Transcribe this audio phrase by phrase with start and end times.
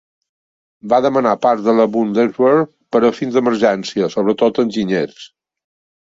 [0.91, 2.63] Va demanar parts de la Bundeswehr
[2.95, 5.27] per a fins d'emergència, sobretot enginyers.